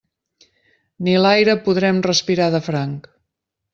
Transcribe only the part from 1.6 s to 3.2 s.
podrem respirar de franc.